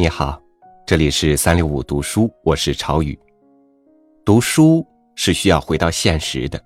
[0.00, 0.40] 你好，
[0.86, 3.18] 这里是三六五读书，我是朝雨。
[4.24, 4.82] 读书
[5.14, 6.58] 是需要回到现实的，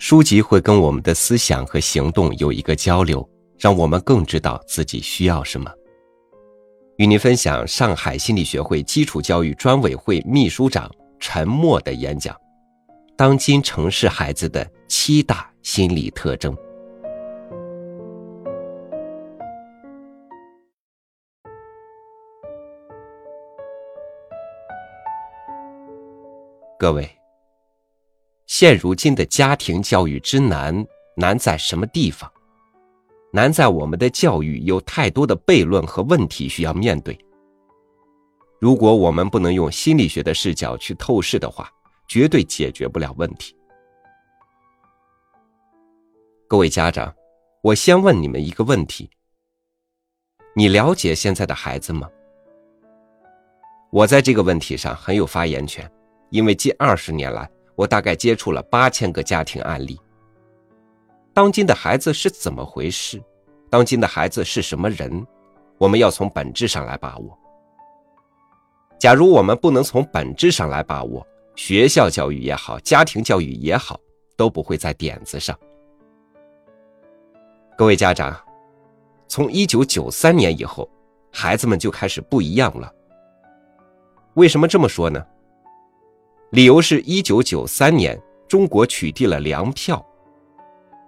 [0.00, 3.24] 书籍会跟我们的思想和行动有一个交流，
[3.56, 5.70] 让我们更知道自己需要什么。
[6.96, 10.90] 与您分享上海心理学会基础教育专委会秘书长
[11.20, 12.36] 陈默的演讲：
[13.16, 16.52] 当今城市孩子的七大心理特征。
[26.78, 27.10] 各位，
[28.46, 32.30] 现如今的家庭教育之难，难在什么地方？
[33.32, 37.18] 难在我们的教育有太多的悖论和问题需要面对。
[38.60, 41.72] 如果我们不能用心理学的视角去透视的话，
[42.06, 43.56] 绝对解决不了问题。
[46.46, 47.14] 各位家长，
[47.62, 49.08] 我先问你们一个问题：
[50.54, 52.06] 你了解现在的孩子吗？
[53.90, 55.90] 我在这个问题上很有发言权。
[56.30, 59.98] 因为近二十年来，我大概接触了八千个家庭案例。
[61.32, 63.22] 当今的孩子是怎么回事？
[63.68, 65.26] 当今的孩子是什么人？
[65.78, 67.38] 我们要从本质上来把握。
[68.98, 74.00] 假如我们不能从本质上来把握，学校教育也好，家庭教育也好，
[74.36, 75.54] 都不会在点子上。
[77.76, 78.34] 各位家长，
[79.28, 80.88] 从一九九三年以后，
[81.30, 82.90] 孩子们就开始不一样了。
[84.32, 85.22] 为什么这么说呢？
[86.50, 90.04] 理由是一九九三年，中国取缔了粮票。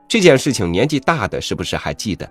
[0.08, 2.28] 这件事情，年纪大的是不是还记得？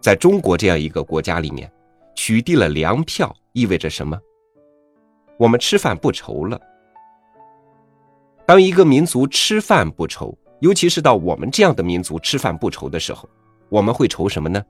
[0.00, 1.70] 在中国这样一个国家里面，
[2.16, 4.18] 取缔了粮票意味着什么？
[5.38, 6.60] 我们吃饭不愁了。
[8.44, 13.28] 当一个民族吃饭不愁，尤其是到我们这样的民族吃饭不愁的时候，
[13.68, 14.60] 我们会愁什么呢？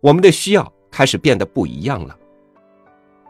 [0.00, 2.16] 我们的需要开始变得不一样了。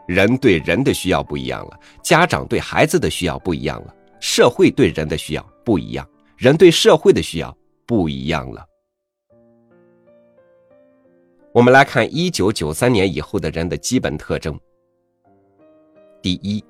[0.05, 8.65] 人对人的需要不一样了，家长对孩子的需要不一样了，社会对人的需要不一样，人对社会的需要不一样了。
[11.53, 14.59] 我们来看一九九三年以后的人的基本特征。
[16.21, 16.63] 第一，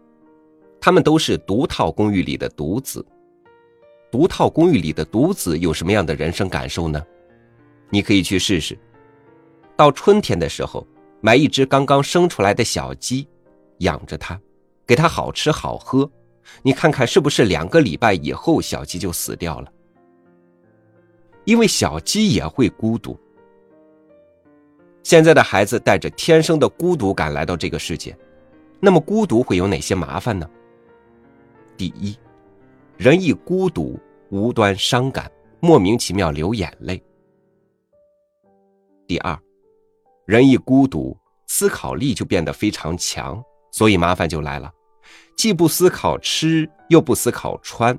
[0.79, 3.03] 他们都是独套公寓里的独子。
[4.11, 7.03] 独套公寓里的独子有什么样的人生感受呢？
[7.89, 8.77] 你可以去试试。
[9.75, 10.85] 到春天的时候。
[11.25, 13.25] 买一只刚刚生出来的小鸡，
[13.77, 14.37] 养着它，
[14.85, 16.11] 给它好吃好喝，
[16.61, 19.71] 你看看是不是两个礼拜以后小鸡就死掉了？
[21.45, 23.17] 因为小鸡也会孤独。
[25.01, 28.13] 现在的孩子带着天生的孤独感来到这个世界，
[28.81, 30.45] 那么孤独会有哪些麻烦呢？
[31.77, 32.17] 第一，
[32.97, 33.97] 人一孤独，
[34.29, 37.01] 无端伤感，莫名其妙流眼泪。
[39.07, 39.39] 第二。
[40.25, 41.17] 人一孤独，
[41.47, 44.71] 思考力就变得非常强，所以麻烦就来了。
[45.35, 47.97] 既不思考吃，又不思考穿，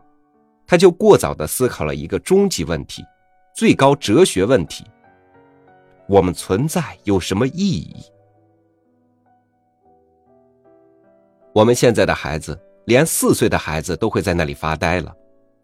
[0.67, 3.03] 他就过早的思考了一个终极问题，
[3.55, 4.85] 最高哲学问题：
[6.09, 7.97] 我们存在有什么意义？
[11.53, 15.15] 我们现在的孩子，连四岁的孩子都会在那里发呆了，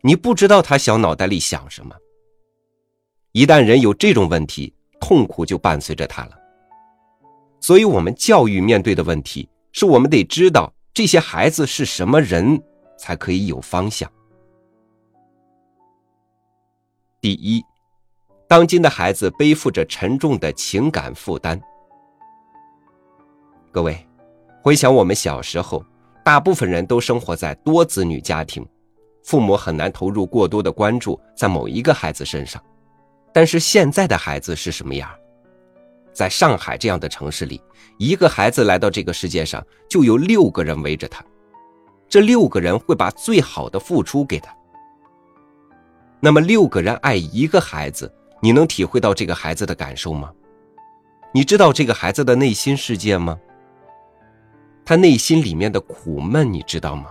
[0.03, 1.97] 你不知道他小脑袋里想什么。
[3.33, 6.40] 一旦人有这种问题，痛苦就伴随着他了。
[7.61, 12.61] 所以，我们教育面对的问题，是我们得知道这些孩子是什么人，
[12.99, 14.11] 才可以有方向。
[17.21, 17.63] 第一，
[18.49, 21.61] 当今的孩子背负着沉重的情感负担。
[23.71, 24.07] 各位，
[24.63, 25.85] 回想我们小时候，
[26.25, 28.67] 大部分人都生活在多子女家庭，
[29.23, 32.61] 父母很难投入过多的关注在某一个孩子身上。
[33.35, 35.09] 但是现在的孩子是什么样？
[36.13, 37.61] 在上海这样的城市里，
[37.99, 41.25] 一个孩子来到这个世界上，就有六个人围着他，
[42.09, 44.55] 这六个人会把最好的付出给他。
[46.21, 50.31] 那么，六个人爱一个孩子，你能体会到这个孩子的感受吗？
[51.33, 53.39] 你知道这个孩子的内心世界吗？
[54.85, 57.07] 他内心里面的苦闷，你知道吗？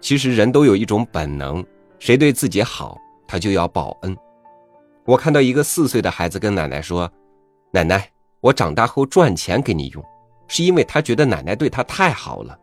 [0.00, 1.64] 其实人都有一种本能，
[1.98, 4.16] 谁对自己好，他就要报恩。
[5.04, 7.10] 我看到一个四岁的孩子跟奶奶说。
[7.70, 8.10] 奶奶，
[8.40, 10.02] 我长大后赚钱给你用，
[10.46, 12.58] 是因为他觉得奶奶对他太好了。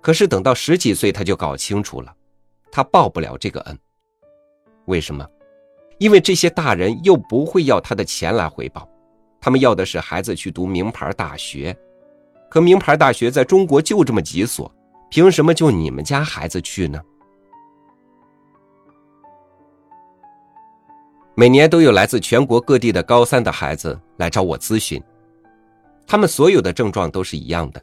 [0.00, 2.14] 可是等到十几岁，他就搞清楚了，
[2.70, 3.78] 他报不了这个恩。
[4.86, 5.26] 为什么？
[5.98, 8.88] 因为这些大人又不会要他的钱来回报，
[9.40, 11.76] 他们要的是孩子去读名牌大学。
[12.50, 14.70] 可名牌大学在中国就这么几所，
[15.10, 17.00] 凭什么就你们家孩子去呢？
[21.34, 25.02] 每年都有来自全国各地的高三的孩子来找我咨询，
[26.06, 27.82] 他们所有的症状都是一样的。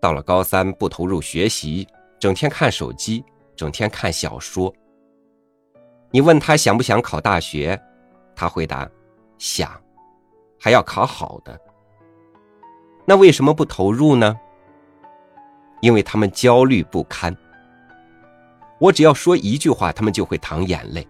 [0.00, 1.86] 到了高三，不投入学习，
[2.20, 3.24] 整天看手机，
[3.56, 4.72] 整天看小说。
[6.10, 7.80] 你问他想不想考大学，
[8.36, 8.88] 他回答：
[9.38, 9.70] 想，
[10.60, 11.58] 还要考好的。
[13.04, 14.38] 那为什么不投入呢？
[15.80, 17.36] 因为他们焦虑不堪。
[18.78, 21.06] 我只要说一句话，他们就会淌眼泪。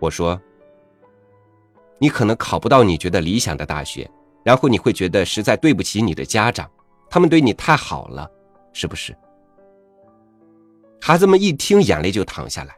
[0.00, 0.40] 我说
[2.00, 4.10] ：“你可能考不到你觉得理想的大学，
[4.42, 6.68] 然后你会觉得实在对不起你的家长，
[7.10, 8.28] 他们对你太好了，
[8.72, 9.16] 是不是？”
[11.00, 12.74] 孩子们一听，眼泪就淌下来。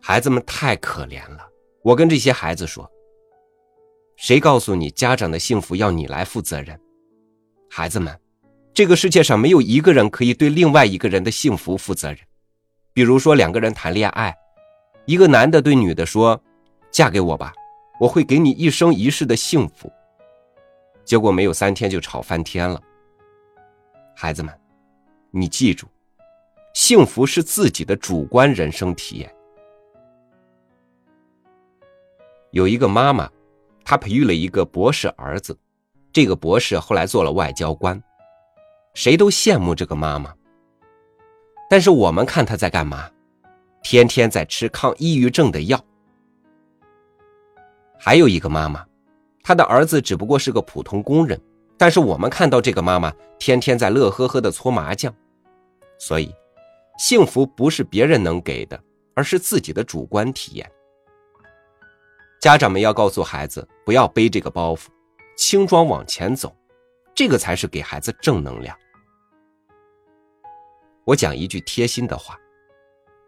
[0.00, 1.48] 孩子们太可怜了，
[1.82, 2.90] 我跟这些孩子说
[4.16, 6.78] ：“谁告诉你家长的幸福要你来负责任？”
[7.70, 8.18] 孩子们。
[8.74, 12.18] 这个世界上没有一个人可以对另外一个人的幸福负责任。
[12.92, 14.32] 比如说，两个人谈恋爱，
[15.04, 16.40] 一个男的对女的说
[16.90, 17.52] ：“嫁给我吧，
[18.00, 19.90] 我会给你一生一世的幸福。”
[21.04, 22.80] 结果没有三天就吵翻天了。
[24.14, 24.52] 孩子们，
[25.30, 25.86] 你记住，
[26.74, 29.34] 幸福是自己的主观人生体验。
[32.50, 33.30] 有一个妈妈，
[33.84, 35.58] 她培育了一个博士儿子，
[36.12, 38.02] 这个博士后来做了外交官。
[38.94, 40.34] 谁都羡慕这个妈妈，
[41.70, 43.08] 但是我们看她在干嘛？
[43.82, 45.82] 天天在吃抗抑郁症的药。
[47.98, 48.86] 还有一个妈妈，
[49.42, 51.40] 她的儿子只不过是个普通工人，
[51.76, 55.14] 但是我们看到这个妈妈天天在乐呵呵的搓麻将。
[55.98, 56.32] 所以，
[56.98, 58.80] 幸福不是别人能给的，
[59.14, 60.70] 而是自己的主观体验。
[62.40, 64.86] 家长们要告诉孩子，不要背这个包袱，
[65.36, 66.54] 轻装往前走，
[67.14, 68.76] 这个才是给孩子正能量。
[71.04, 72.38] 我讲一句贴心的话：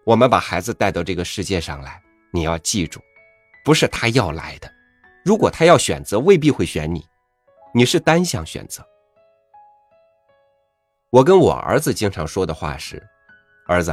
[0.04, 2.00] 我们把孩子带到这个世界上来，
[2.30, 3.00] 你要记住，
[3.64, 4.70] 不是他要来的。
[5.24, 7.04] 如果他要选择，未必会选你，
[7.74, 8.84] 你是单向选择。
[11.10, 13.02] 我跟我儿子经常说的话是：
[13.66, 13.92] 儿子，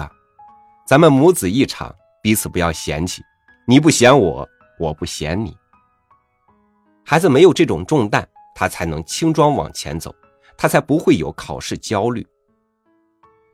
[0.86, 3.22] 咱们母子一场，彼此不要嫌弃，
[3.68, 4.48] 你不嫌我，
[4.80, 5.58] 我不嫌你。
[7.04, 10.14] 孩子没有这种重担，他才能轻装往前走，
[10.58, 12.26] 他才不会有考试焦虑。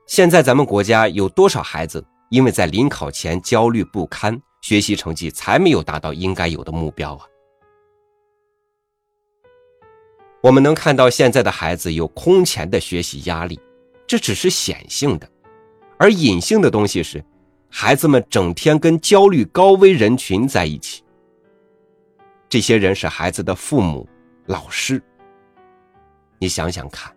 [0.06, 7.28] 现在咱们国家有多少孩子因为在临考前焦虑不堪，学习成绩才没有达到应该有的目标啊？
[10.42, 13.60] 我们能看到现在的孩子有空前的学习压力，
[14.08, 15.30] 这只是显性的，
[15.98, 17.22] 而隐性的东西是，
[17.70, 21.04] 孩子们整天跟焦虑高危人群在一起。
[22.48, 24.08] 这些人是孩子的父母、
[24.46, 25.04] 老师。
[26.40, 27.14] 你想想看。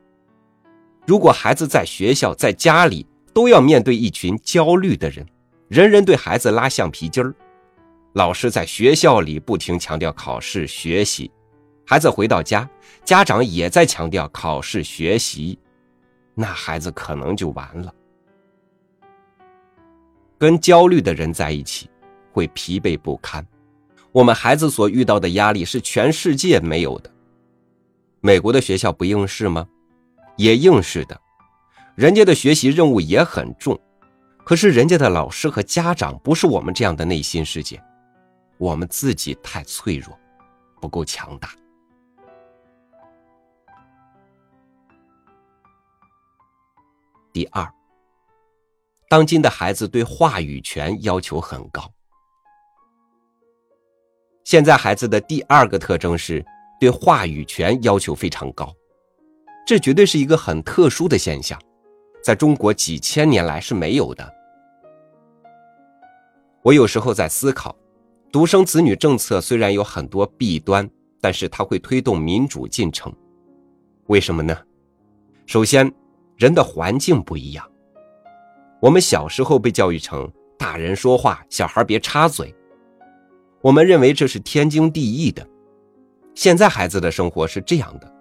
[1.07, 5.25] 如果孩子在学校、在家里都要面对一群焦虑的人，
[5.69, 7.35] 人人对孩子拉橡皮筋儿，
[8.13, 11.29] 老师在学校里不停强调考试学习，
[11.85, 12.69] 孩子回到家，
[13.05, 15.59] 家长也在强调考试学习，
[16.35, 17.93] 那孩子可能就完了。
[20.39, 21.91] 跟焦虑的人在一起，
[22.31, 23.45] 会疲惫不堪。
[24.13, 27.11] 我们孩子所遇到的压力是全世界没有的。
[28.21, 29.67] 美国的学校不应试吗？
[30.37, 31.21] 也应试的，
[31.97, 33.79] 人家的学习任务也很重，
[34.47, 37.83] 可是人家的老师和家长不是我们这样的内心世界，
[38.59, 40.17] 我们自己太脆弱，
[40.81, 41.51] 不够强大。
[47.33, 47.69] 第二，
[49.09, 51.83] 当今的孩子对话语权要求很高。
[54.45, 56.47] 现在孩子的第二个特征是
[56.79, 58.73] 对话语权要求非常高。
[59.67, 61.61] 这绝对是一个很特殊的现象，
[62.23, 64.36] 在中国几千年来是没有的。
[66.67, 67.73] 我有时候在思考，
[68.33, 73.15] 独生子女政策虽然有很多弊端，但是它会推动民主进程。
[74.09, 74.59] 为什么呢？
[75.47, 75.89] 首先，
[76.35, 77.65] 人的环境不一样。
[78.81, 82.53] 我们小时候被教育成大人说话，小孩别插嘴，
[83.63, 85.47] 我们认为这是天经地义的。
[86.35, 88.13] 现在孩子的生活是这样的。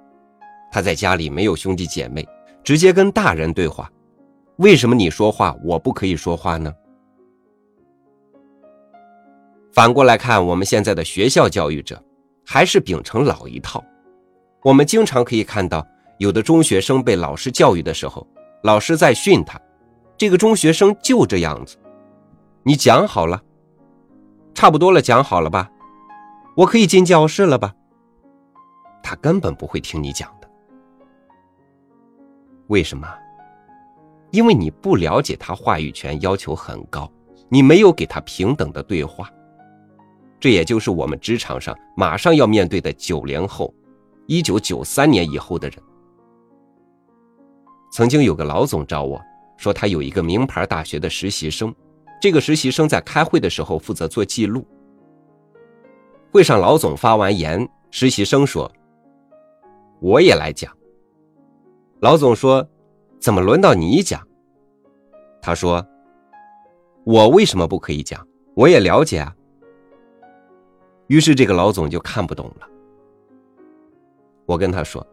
[0.72, 2.24] 他在家里没有兄弟姐妹，
[2.64, 3.92] 直接跟大人对话。
[4.58, 6.72] 为什么你说话我不可以说话呢？
[9.76, 12.02] 反过来看，我们现在的学校教育者
[12.46, 13.84] 还是秉承老一套。
[14.64, 15.86] 我们经常可以看到，
[16.18, 18.26] 有的中学生被老师教育的时候，
[18.64, 19.60] 老师在训他，
[20.18, 21.76] 这个中学生就这样子。
[22.64, 23.44] 你讲好了，
[24.54, 25.70] 差不多了，讲好了吧？
[26.56, 27.76] 我可以进教室了吧？
[29.04, 30.50] 他根本不会听你讲的。
[32.68, 33.06] 为什么？
[34.32, 37.12] 因为你不了解他话语权要求很高，
[37.50, 39.30] 你没有给他平等的对话。
[40.40, 43.74] 这也就是我们职场上马上要面对的九零后，
[44.28, 45.80] 一九九三年以后的人。
[47.92, 49.22] 曾经有个老总找我
[49.58, 51.74] 说，他有一个名牌大学的实习生，
[52.22, 54.68] 这个实习生在开会的时候负责做记录。
[56.32, 58.70] 会上，老总发完言，实习生说
[60.02, 60.72] ：“我也来讲。”
[62.02, 62.68] 老总说
[63.18, 64.22] ：“怎么轮到你讲？”
[65.42, 65.88] 他说
[67.06, 68.28] ：“我为什么不可以讲？
[68.54, 69.34] 我也了解啊。”
[71.08, 72.68] 于是这个老总就看不懂了。
[74.46, 75.06] 我跟他说：“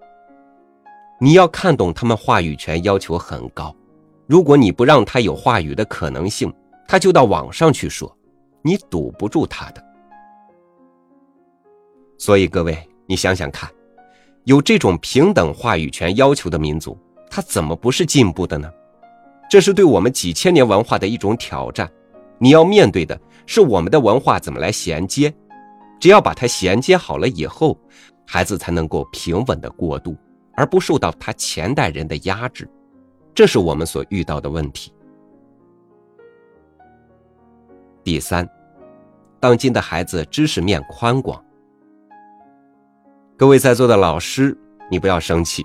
[1.20, 3.74] 你要看懂他们话语权要求很高，
[4.26, 6.52] 如果你不让他有话语的可能性，
[6.86, 8.14] 他就到网上去说，
[8.62, 9.82] 你堵不住他的。”
[12.18, 13.70] 所以各位，你想想看，
[14.44, 16.96] 有这种平等话语权要求的民族，
[17.30, 18.70] 他怎么不是进步的呢？
[19.50, 21.90] 这是对我们几千年文化的一种挑战。
[22.38, 25.32] 你要面对的是我们的文化怎么来衔接，
[26.02, 27.78] 只要把它衔接好了以后，
[28.26, 30.16] 孩子才能够平稳的过渡，
[30.56, 32.68] 而不受到他前代人的压制。
[33.32, 34.92] 这是我们所遇到的问题。
[38.02, 38.44] 第三，
[39.38, 41.40] 当今的孩子知识面宽广。
[43.36, 44.58] 各位在座的老师，
[44.90, 45.64] 你不要生气。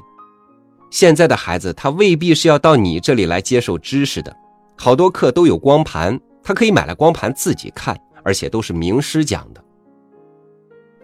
[0.91, 4.37] 现在的孩子他未必是要到你这里来接受知识的，
[4.77, 9.63] 好多课都有光盘，他可以买来光盘自己看，而且都是名师讲的。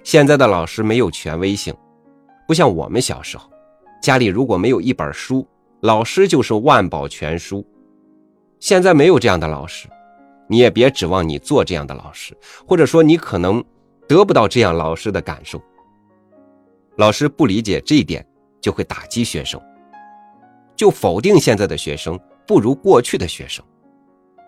[0.04, 1.74] 现在的老师没有权威性，
[2.48, 3.50] 不像我们小时候，
[4.02, 5.48] 家里如果没有一本书，
[5.82, 7.66] 老师就是万宝全书。
[8.60, 9.88] 现在没有这样的老师，
[10.48, 13.64] 你也别指望你做这样的老师，或者说你可能
[14.08, 15.62] 得不到这样老师的感受。
[16.98, 18.26] 老师不理解这一点，
[18.62, 19.60] 就会打击学生，
[20.76, 23.64] 就否定现在的学生不如过去的学生。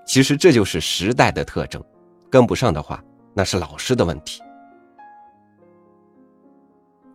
[0.05, 1.83] 其实这就是时代的特征，
[2.29, 4.41] 跟不上的话，那是老师的问题。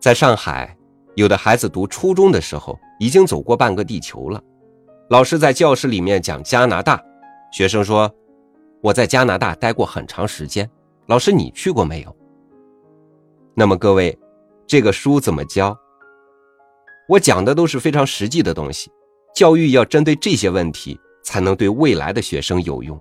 [0.01, 0.75] 在上海，
[1.13, 4.41] 有的孩子读初中的时候已经走过半个地球了。
[5.11, 6.99] 老师在教室里面讲加拿大，
[7.53, 8.11] 学生说
[8.81, 10.67] ：“我在加拿大待过很长时间。”
[11.05, 12.17] 老师，你去过没有？
[13.53, 14.17] 那么各位。
[14.65, 15.77] 这个书怎么教？
[17.09, 18.89] 我讲的都是非常实际的东西，
[19.35, 22.97] 教育要针对这些问题，才能对未来的学生有用。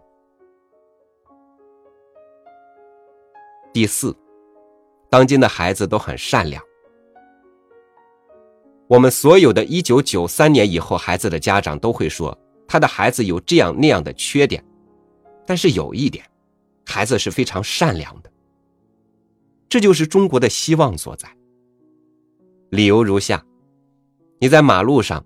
[3.72, 4.12] 第四，
[5.08, 6.60] 当今的孩子都很善良。
[8.90, 14.64] 我们所有的一九九三年以后孩子的家长都会说，他的孩子有这样那样的缺点，
[15.46, 16.24] 但是有一点，
[16.84, 18.28] 孩子是非常善良的。
[19.68, 21.28] 这就是中国的希望所在。
[22.70, 23.40] 理由如下：
[24.40, 25.24] 你在马路上，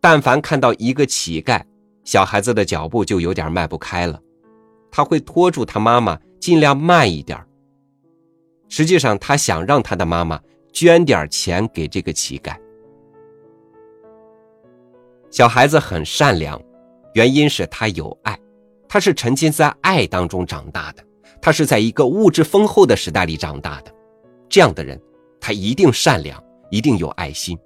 [0.00, 1.62] 但凡看到一个乞丐，
[2.02, 4.20] 小孩子的脚步就有点迈不开了，
[4.90, 7.38] 他会拖住他妈妈，尽量慢一点。
[8.68, 10.40] 实际上，他想让他的妈妈
[10.72, 12.56] 捐点钱给这个乞丐。
[15.34, 16.62] 小孩子很善良，
[17.14, 18.38] 原因是他有爱，
[18.88, 21.04] 他是沉浸在爱当中长大的，
[21.42, 23.92] 他是在一个物质丰厚的时代里长大的。
[24.48, 24.96] 这样的人，
[25.40, 26.40] 他一定善良。
[26.70, 27.56] 一定有爱心，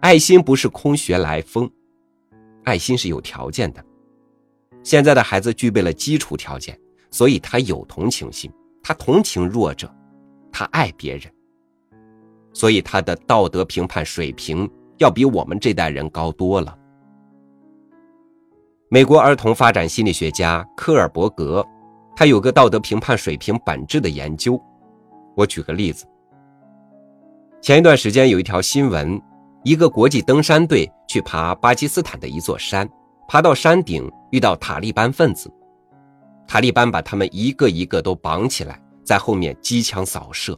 [0.00, 1.70] 爱心不是空穴来风，
[2.64, 3.84] 爱心是有条件的。
[4.82, 6.76] 现在的孩子具备了基础条件，
[7.10, 8.50] 所以他有同情心，
[8.82, 9.88] 他同情弱者，
[10.50, 11.32] 他爱别人，
[12.52, 14.68] 所以他的道德评判水平
[15.02, 16.78] 要比我们这代人高多了。
[18.88, 21.66] 美国儿童发展心理学家科尔伯格，
[22.14, 24.60] 他有个道德评判水平本质的研究。
[25.34, 26.06] 我举个例子。
[27.60, 29.20] 前一段时间有一条新闻，
[29.64, 32.88] 一个国际登山队去爬巴基斯坦的一座山，
[33.26, 35.50] 爬到山顶遇到塔利班分子，
[36.46, 40.56] 塔利班把他们一个一个都绑起来，在后面机枪扫射。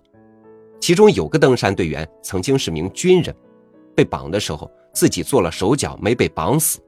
[0.81, 3.35] 其中有个登山队员曾经是名军人，
[3.95, 6.81] 被绑的时候自己做了手脚，没被绑死。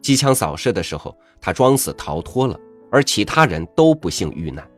[0.00, 2.58] 机枪扫射的时候，他装死逃脱了，
[2.90, 4.68] 而其他人都不幸遇难。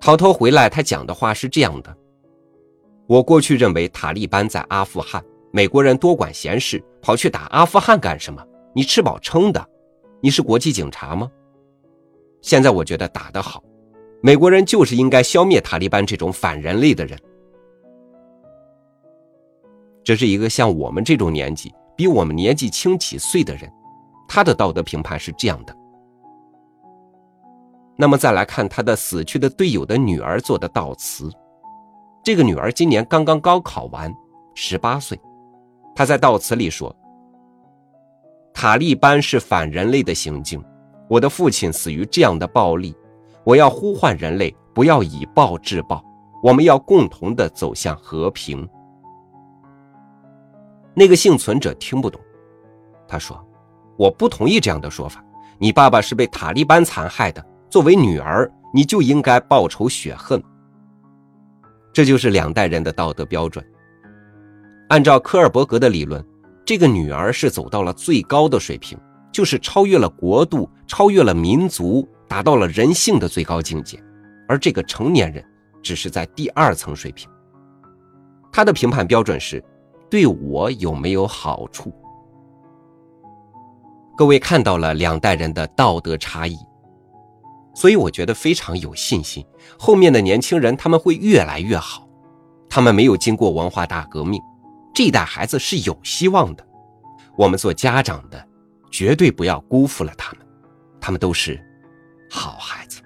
[0.00, 1.96] 逃脱回来，他讲的话是这样的：
[3.06, 8.44] 我过去认为塔利班在阿富汗，美国人多管闲事，跑去打阿富汗干什么？
[8.74, 9.66] 你吃饱撑的？
[10.20, 11.30] 你是国际警察吗？
[12.42, 13.64] 现在我觉得打得好，
[14.20, 17.18] 美国人就是应该消灭塔利班这种反人类的人。
[20.04, 23.72] 这是一个像我们这种年纪，比我们年纪轻几岁的人，
[24.28, 25.74] 他的道德评判是这样的。
[27.96, 31.30] 那么再来看他的死去的队友的女儿做的悼词，
[32.22, 34.12] 这个女儿今年刚刚高考完，
[34.54, 35.18] 十八岁，
[35.94, 36.94] 她在悼词里说
[38.52, 40.62] ：“塔利班是反人类的行径，
[41.08, 42.94] 我的父亲死于这样的暴力，
[43.44, 46.04] 我要呼唤人类不要以暴制暴，
[46.42, 48.68] 我们要共同的走向和平。
[50.94, 52.20] 那个幸存者听不懂，
[53.08, 53.38] 他说
[53.98, 55.24] ：“我不同意这样的说法。
[55.58, 60.42] 你爸爸是被塔利班残害的，作为女儿，你就应该报仇雪恨。”
[61.92, 63.64] 这就是两代人的道德标准。
[64.88, 66.24] 按照科尔伯格的理论，
[66.64, 68.98] 这个女儿是走到了最高的水平，
[69.32, 74.02] 就是超越了国度，超越了民族，达到了人性的最高境界，
[74.48, 75.44] 而这个成年人。
[75.82, 77.28] 只是在第二层水平，
[78.50, 79.62] 他的评判标准是
[80.10, 81.92] 对我有没有好处。
[84.16, 86.56] 各位看到了两代人的道德差异，
[87.74, 89.44] 所以我觉得非常有信心，
[89.78, 92.08] 后面的年轻人他们会越来越好。
[92.68, 94.40] 他们没有经过文化大革命，
[94.94, 96.66] 这一代孩子是有希望的。
[97.36, 98.48] 我们做家长的
[98.90, 100.46] 绝对不要辜负了他们，
[101.00, 101.60] 他们都是
[102.30, 103.00] 好孩子。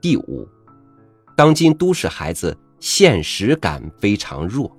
[0.00, 0.48] 第五，
[1.36, 4.70] 当今都市孩子现实感非常弱。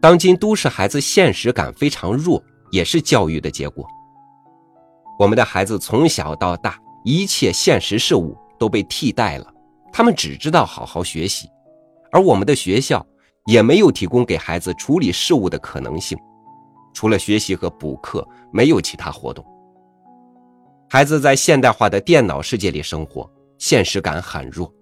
[0.00, 3.86] 当今都市孩子现实感非常弱，也是教育的结果。
[5.18, 9.52] 我们的孩子从小到大，一切现实事物都被替代了，
[9.92, 11.48] 他们只知道好好学习，
[12.12, 13.04] 而我们的学校
[13.46, 16.16] 也没有提供给孩子处理事物的可能性，
[16.92, 19.44] 除了学习和补课，没有其他活动。
[20.88, 23.28] 孩子在现代化的电脑世界里生活，
[23.58, 24.72] 现实感很弱。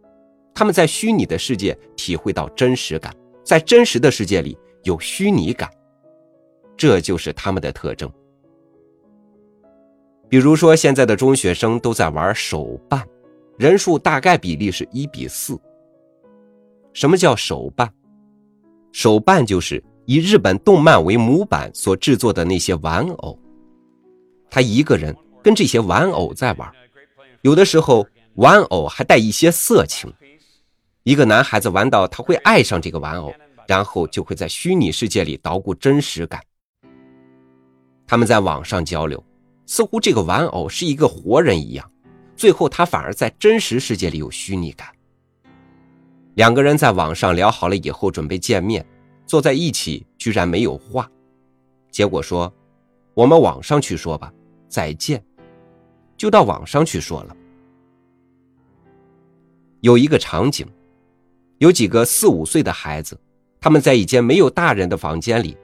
[0.55, 5.69] 他们在虚拟的世界体会到真实感，在真实的世界里有虚拟感，
[6.77, 8.11] 这就是他们的特征。
[10.29, 13.07] 比如说，现在的中学生都在玩手办，
[13.59, 15.61] 人数大概比例是一比四。
[16.93, 17.93] 什么叫手办？
[18.93, 23.39] 手办就是以日本动漫为模板所制作的那些玩偶，
[24.51, 25.15] 他一个人。
[25.43, 26.73] 跟这些玩偶在玩，
[27.43, 28.07] 有的时候
[28.37, 30.11] 玩偶还带一些色情。
[31.05, 33.33] 一个男孩子玩到他会爱上这个玩偶，
[33.69, 36.43] 然后就会在虚拟世界里捣鼓真实感。
[38.07, 39.23] 他们在网上交流，
[39.67, 41.91] 似乎这个玩偶是一个活人一样，
[42.35, 44.89] 最后他反而在真实世界里有虚拟感。
[46.37, 48.85] 两个人在网上聊好了以后准备见面，
[49.27, 51.07] 坐在一起居然没有话，
[51.91, 52.51] 结果说
[53.13, 54.33] ：“我们网上去说吧，
[54.69, 55.23] 再见。”
[56.17, 57.37] 就到网上去说了。
[59.81, 60.67] 有一个场景，
[61.59, 63.19] 有几个四五岁的孩子，
[63.61, 65.57] 他们在一间没有大人的房间里。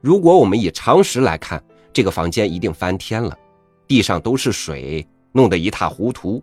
[0.00, 3.36] 如果我们以常识来看，这个房间一定翻天了，
[3.86, 6.42] 地上都是水，弄得一塌糊涂。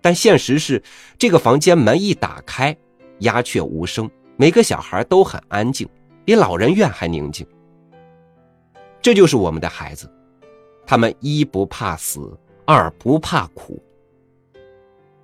[0.00, 0.82] 但现实是，
[1.18, 2.76] 这个房间门一打开，
[3.20, 5.88] 鸦雀无声，每个小孩都很安静，
[6.24, 7.46] 比老人院还宁静。
[9.02, 10.10] 这就是我们的孩子。
[10.86, 13.82] 他们一不怕死，二不怕苦。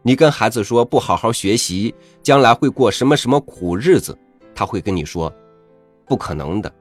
[0.02, 4.16] 你跟孩子说不好好学习，将来会过什么什么苦日子，
[4.54, 5.32] 他会跟你说，
[6.06, 6.72] 不可能的。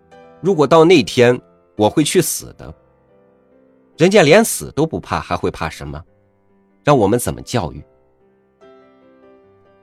[0.42, 1.40] 如果到那天，
[1.76, 2.74] 我会去死的。
[3.98, 6.02] 人家连死都不怕，还会怕什么？
[6.84, 7.84] 让我们怎么教育？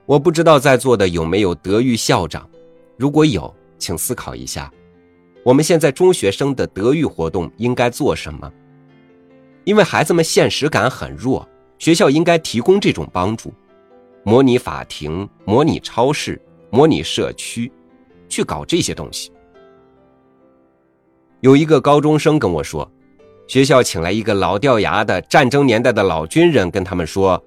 [0.07, 2.49] 我不知道在座的有没有德育校长，
[2.97, 4.71] 如果有，请思考一下，
[5.43, 8.51] 我们现在中学生的德育活动应该做什么？
[9.63, 13.53] 因为孩子们现实感很弱，学校应该提供这种帮助，
[14.23, 17.71] 模拟法庭、模拟超市、模拟社区，
[18.27, 19.31] 去搞这些东西。
[21.41, 22.89] 有一个高中生跟我说，
[23.47, 27.41] 学校请来一个老掉牙的战争年代的老军人，跟他们说，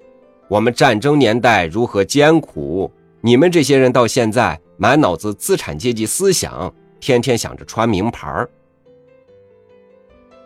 [0.47, 2.89] 我们战争年代如何艰苦，
[3.19, 8.47] 你们这些人到现在满脑子资产阶级思想，天天想着穿名牌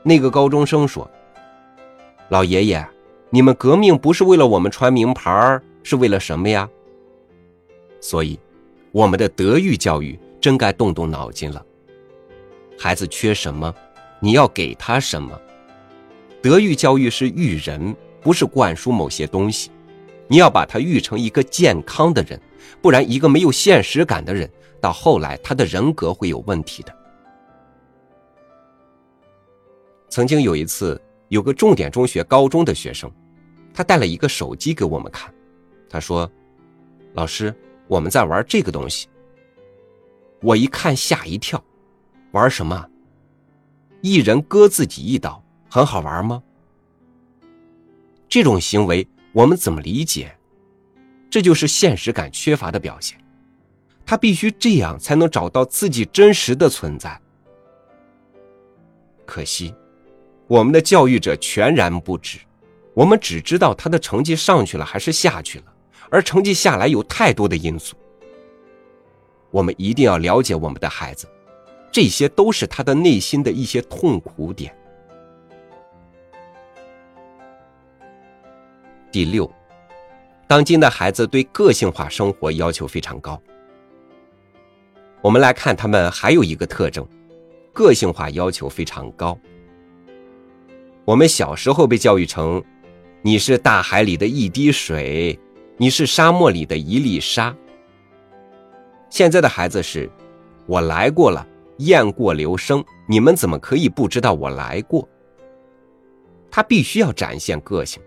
[0.01, 1.09] 那个高中生说。
[2.29, 2.83] 老爷爷，
[3.31, 6.69] 你们革命不是为了我们穿名牌是为了什么呀？
[7.99, 8.39] 所以，
[8.91, 11.65] 我们的德育教育真该动动脑筋了。
[12.77, 13.73] 孩子缺什么，
[14.19, 15.37] 你要给他什么。
[16.41, 19.71] 德育教育是育人，不是灌输某些东西。
[20.27, 22.39] 你要把他育成一个健康的人，
[22.81, 26.95] 不然一个没有现实感的人，到后来他的人格会有问题的。
[30.09, 31.01] 曾经有一次。
[31.29, 33.11] 有个重点中学高中的学生，
[33.73, 35.33] 他带了一个手机给我们看。
[35.89, 36.29] 他说
[37.13, 37.53] ：“老师，
[37.87, 39.07] 我们在玩这个东西。”
[40.41, 41.63] 我一看吓一跳，
[42.31, 42.87] 玩什么？
[44.01, 46.43] 一人割自己一刀，很好玩吗？
[48.29, 50.37] 这种行为我们怎么理解？
[51.29, 53.17] 这就是现实感缺乏的表现。
[54.05, 57.19] 他必须这样才能找到自己真实的存在。
[59.25, 59.73] 可惜。
[60.47, 62.37] 我们的教育者全然不知，
[62.93, 65.65] 我们只知道他的成绩上去了还是下去了，
[66.09, 67.95] 而成绩下来有太多的因素。
[69.49, 71.27] 我们一定要了解我们的孩子，
[71.91, 74.75] 这些都是他的内心的一些痛苦点。
[79.11, 79.49] 第六，
[80.45, 83.41] 当今的孩子对个性化生活要求非常高。
[85.21, 87.07] 我们来看他们还有一个特征，
[87.73, 89.35] 个性化要求非常高。
[91.05, 92.61] 我们小时候被教育成，
[93.21, 95.39] 你是大海里的一滴水，
[95.77, 97.55] 你是沙漠里的一粒沙。
[99.11, 100.09] 现在的孩子是，
[100.65, 105.07] 我来过了，雁过留声，你们怎么可以不知道我来过？
[106.49, 108.01] 他必须要展现个性。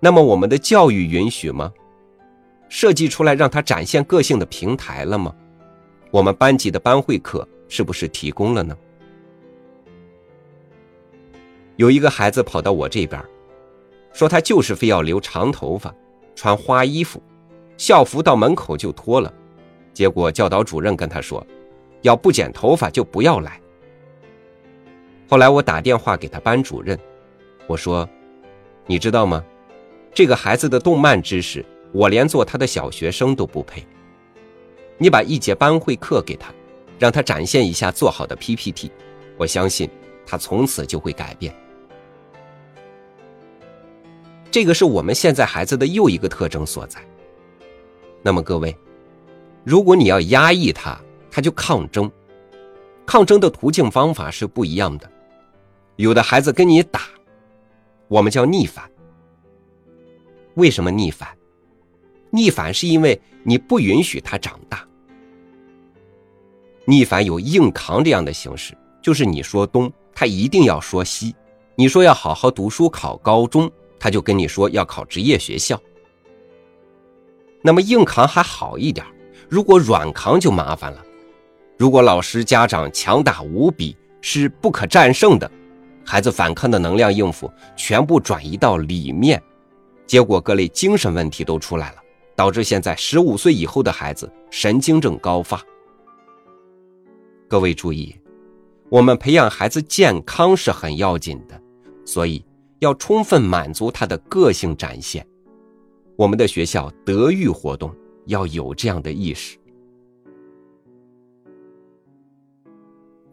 [0.00, 1.72] 那么我们的教育允许吗？
[2.68, 5.32] 设计出来让他展现个性的平台了吗？
[6.10, 8.76] 我们班级的班会课是不是提供了呢？
[11.76, 13.22] 有一个孩子跑到我这边，
[14.12, 15.94] 说他就是非要留长头发，
[16.34, 17.22] 穿花衣服，
[17.76, 19.32] 校服到门口就脱了。
[19.92, 21.46] 结果教导主任跟他说，
[22.02, 23.60] 要不剪头发就不要来。
[25.28, 26.98] 后来我打电话给他班主任，
[27.66, 28.08] 我说，
[28.86, 29.44] 你知道吗？
[30.14, 31.62] 这个孩子的动漫知识，
[31.92, 33.86] 我连做他的小学生都不配。
[34.96, 36.54] 你把一节班会课给他，
[36.98, 38.90] 让他展现一下做好的 PPT，
[39.36, 39.90] 我相信
[40.24, 41.54] 他从此就会改变。
[44.56, 46.98] 这个是我们现在孩子的又一个特征所在。
[48.22, 48.74] 那么各位，
[49.64, 50.98] 如果你要压抑他，
[51.30, 52.10] 他就抗争。
[53.04, 55.12] 抗争的途径方法是不一样的。
[55.96, 57.02] 有的孩子跟你打，
[58.08, 58.90] 我们叫逆反。
[60.54, 61.28] 为什么逆反？
[62.30, 64.82] 逆反是因为你不允许他长大。
[66.86, 71.34] 逆反有硬扛这样的形式，就是你说东，他一定要说西；
[71.74, 73.70] 你说要好好读书考高中。
[74.06, 75.76] 他就跟你说要考职业学校，
[77.60, 79.04] 那么硬扛还好一点，
[79.48, 81.04] 如果软扛就麻烦了。
[81.76, 85.50] 如果老师家长强大无比，是不可战胜的，
[86.04, 89.42] 孩子反抗的能量应付全部转移到里面，
[90.06, 91.96] 结果各类精神问题都出来了，
[92.36, 95.60] 导致现在十五岁以后的孩子神经症高发。
[97.48, 98.14] 各位注意，
[98.88, 101.60] 我们培养孩子健康是很要紧的，
[102.04, 102.44] 所以。
[102.80, 105.26] 要充分满足他的个性展现，
[106.16, 107.94] 我们的学校德育活动
[108.26, 109.58] 要有这样的意识。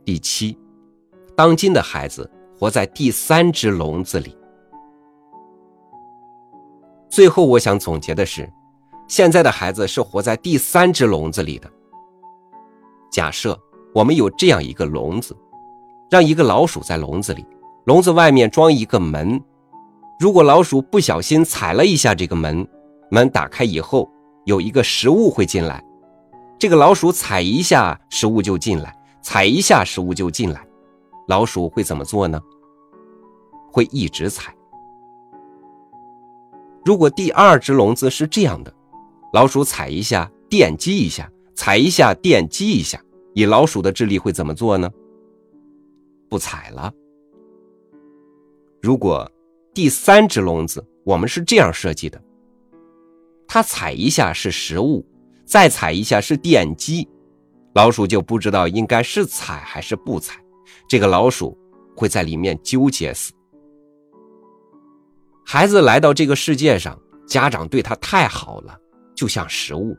[0.05, 0.57] 第七，
[1.35, 4.35] 当今的孩子活在第三只笼子里。
[7.09, 8.51] 最后，我想总结的是，
[9.07, 11.71] 现在的孩子是活在第三只笼子里的。
[13.11, 13.57] 假设
[13.93, 15.37] 我们有这样一个笼子，
[16.09, 17.45] 让一个老鼠在笼子里。
[17.85, 19.41] 笼子外面装一个门，
[20.17, 22.65] 如果老鼠不小心踩了一下这个门，
[23.11, 24.09] 门打开以后
[24.45, 25.83] 有一个食物会进来，
[26.57, 30.65] 这个老鼠踩一下食物就进来，踩一下食物就进来，
[31.27, 32.41] 老鼠会怎么做呢？
[33.69, 34.55] 会一直踩。
[36.85, 38.73] 如果第二只笼子是这样的，
[39.33, 42.97] 老鼠踩一下电击一下，踩一下电击一下，
[43.33, 44.89] 以老鼠的智力会怎么做呢？
[46.29, 46.89] 不踩了。
[48.83, 49.31] 如果
[49.73, 52.21] 第三只笼子我们是这样设计的，
[53.47, 55.07] 它踩一下是食物，
[55.45, 57.07] 再踩一下是电击，
[57.75, 60.37] 老鼠就不知道应该是踩还是不踩，
[60.85, 61.57] 这个老鼠
[61.95, 63.31] 会在里面纠结死。
[65.45, 68.77] 孩子来到这个世界上，家长对他太好了，
[69.15, 69.95] 就像食物，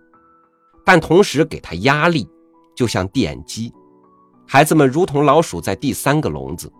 [0.84, 2.28] 但同时给他压力，
[2.76, 3.72] 就像电击，
[4.46, 6.70] 孩子们如同老鼠在第三个笼子。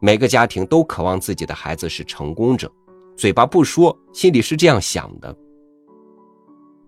[0.00, 2.70] 每个家庭都渴望自己的孩子是成功者，
[3.16, 5.36] 嘴巴不说，心里是这样想的。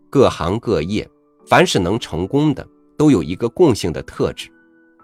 [0.08, 1.08] 各行各业，
[1.46, 4.48] 凡是能成功的，都有一个共性的特质：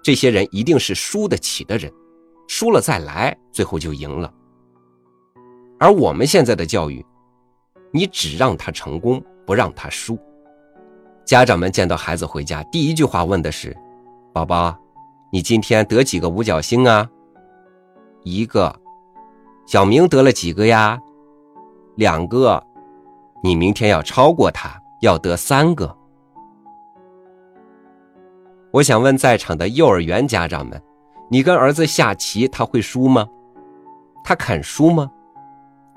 [0.02, 1.92] 这些人一定是输得起的人，
[2.46, 4.32] 输了再来，最后就赢了。
[5.78, 7.04] 而我们现在的教育，
[7.90, 10.16] 你只让他成功，不让他输。
[11.24, 13.76] 家长们见到孩子回家，第一句话问的是
[14.32, 14.76] ：“宝宝，
[15.32, 17.10] 你今天得几个五角星啊？”
[18.28, 18.74] 一个，
[19.66, 21.00] 小明得了几个呀？
[21.94, 22.60] 两个，
[23.40, 25.96] 你明天要超过他，要得三个。
[28.72, 30.82] 我想问在场的幼儿园家长们，
[31.30, 33.24] 你跟儿子下棋，他会输吗？
[34.24, 35.08] 他肯输吗？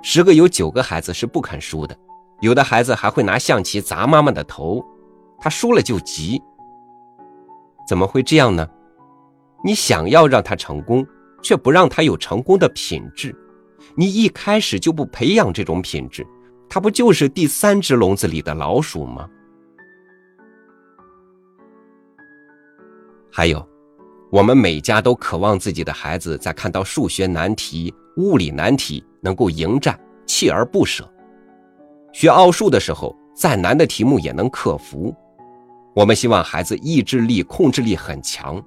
[0.04, 1.98] 十个有九个孩子是不肯输的，
[2.42, 4.86] 有的孩子还会拿象棋砸妈妈的头，
[5.40, 6.40] 他输了就急。
[7.88, 8.70] 怎么会这样呢？
[9.64, 11.04] 你想要让他成功。
[11.42, 13.36] 却不让他有成功的品质，
[13.96, 16.26] 你一开始就不培养这种品质，
[16.70, 19.30] 他不就是第三只笼子里的老鼠吗？
[23.32, 23.66] 还有，
[24.32, 29.98] 我们每家都渴望自己的孩子在看到数学难题、物理难题能够迎战，
[30.28, 31.06] 锲而不舍；
[32.12, 35.16] 学奥数的时候，再难的题目也能克服。
[35.96, 38.62] 我们希望孩子意志力、控制力很强。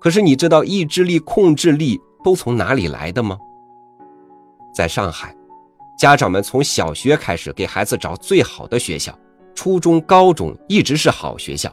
[0.00, 3.38] 可是你知道意志力、控制力都从哪里来的吗？
[4.74, 5.34] 在上海，
[5.98, 9.12] 家长们从小学开始给孩子找最好的学校，
[9.54, 11.70] 初中、高中一直是好学校。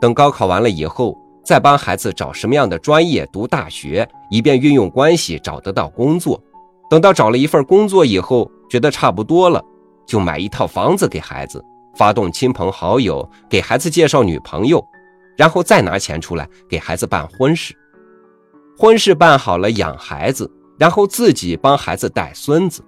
[0.00, 6.42] 等高考完了以后，再帮孩子找什么样的专业读大学，以便运用关系找得到工作。
[6.90, 9.62] 等到找了一份工作以后，觉得差不多了，
[10.04, 11.64] 就买一套房子给孩子，
[11.94, 14.84] 发动亲朋好友给孩子介绍女朋友。
[15.36, 17.74] 然后再拿钱出来给孩子办婚事，
[18.76, 22.84] 婚事办好了养孩子，然后自己帮孩子带孙子。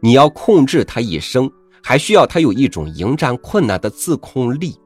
[0.00, 1.50] 你要控制他一生，
[1.82, 4.78] 还需要他有一种迎战困难的自控力。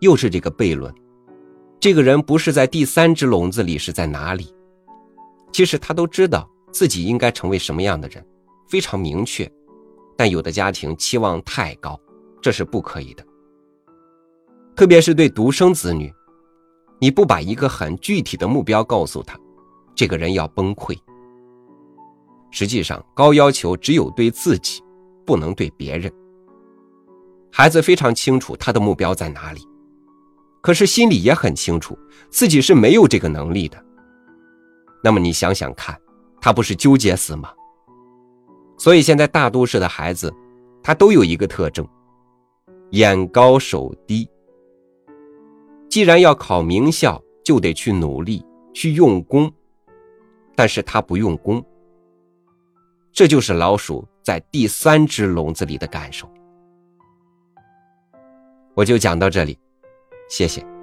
[0.00, 0.92] 又是这个悖论，
[1.80, 4.54] 这个人不是在第三只笼子里，是在哪里？
[5.52, 8.24] 其实他都知道自己应该成为什么样的人，
[8.68, 9.50] 非常明确，
[10.16, 11.98] 但有的家庭期望太高，
[12.40, 13.24] 这是不可以的。
[14.78, 16.08] 特别是对独生子女，
[17.00, 19.36] 你不把一个很具体的目标告诉他，
[19.92, 20.96] 这个人要崩溃。
[22.52, 24.80] 实际上，高要求只有对自己，
[25.26, 26.08] 不能对别人。
[27.50, 29.66] 孩子非常清楚他的目标在哪里，
[30.60, 31.98] 可是心里也很清楚
[32.30, 33.84] 自己是没有这个能力的。
[35.02, 36.00] 那么你想想看，
[36.40, 37.50] 他不是纠结死吗？
[38.76, 40.32] 所以现在大都市的孩子，
[40.84, 41.84] 他都有一个特征：
[42.90, 44.30] 眼高手低。
[45.88, 49.50] 既然要考名校，就得去努力，去用功。
[50.54, 51.64] 但是他不用功，
[53.12, 56.28] 这就是老鼠在第三只笼子里的感受。
[58.74, 59.56] 我就讲到这里，
[60.28, 60.77] 谢谢。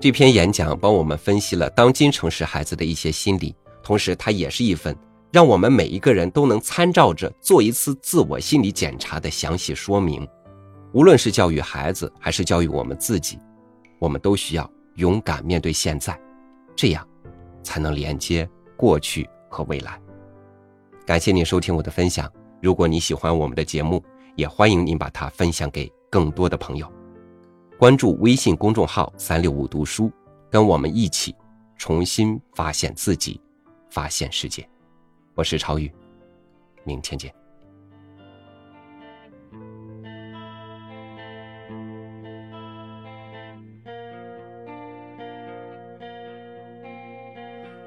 [0.00, 4.96] 这篇演讲帮我们分析了当今城市孩子的一些心理，同时它也是一份
[5.30, 10.26] 让我们每一个人都能参照着做一次自我心理检查的详细说明。
[10.94, 13.38] 无论是教育孩子，还是教育我们自己，
[13.98, 16.18] 我们都需要勇敢面对现在，
[16.74, 17.06] 这样
[17.62, 20.00] 才能连接过去和未来。
[21.04, 22.30] 感谢您收听我的分享。
[22.62, 24.02] 如果你喜欢我们的节目，
[24.34, 26.90] 也欢迎您把它分享给更多的朋友。
[27.80, 30.12] 关注微信公众号“三六五读书”，
[30.52, 31.34] 跟我们一起
[31.78, 33.40] 重新发现自己，
[33.88, 34.68] 发现世界。
[35.34, 35.90] 我是超宇，
[36.84, 37.34] 明天见。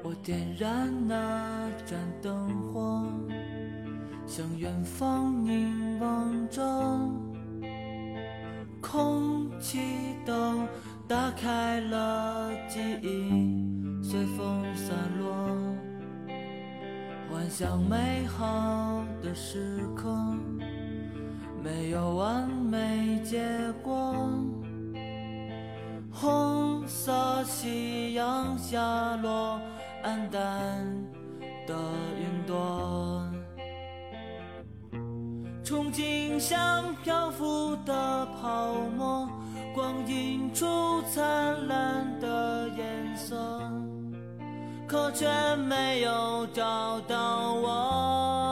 [0.02, 3.06] 我点燃那盏灯火，
[4.26, 6.60] 向远方凝望着。
[8.80, 9.78] 空启
[10.26, 10.66] 动
[11.08, 15.48] 打开了，记忆随风散落，
[17.30, 20.14] 幻想美好的时刻，
[21.62, 23.46] 没有完美结
[23.82, 24.14] 果。
[26.10, 29.60] 红色夕阳下落，
[30.04, 30.86] 黯淡
[31.66, 31.74] 的
[32.20, 33.28] 云朵。
[35.64, 38.23] 憧憬像漂浮的，
[40.54, 43.36] 出灿烂的颜色，
[44.86, 48.43] 可却没有找到我。